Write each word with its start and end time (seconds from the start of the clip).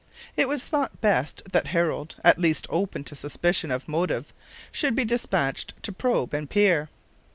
It 0.35 0.47
was 0.47 0.65
thought 0.65 0.99
best 0.99 1.43
that 1.51 1.67
Harold, 1.67 2.15
as 2.23 2.35
least 2.39 2.65
open 2.71 3.03
to 3.03 3.15
suspicion 3.15 3.69
of 3.69 3.87
motive, 3.87 4.33
should 4.71 4.95
be 4.95 5.05
despatched 5.05 5.75
to 5.83 5.91
probe 5.91 6.33
and 6.33 6.49
peer. 6.49 6.89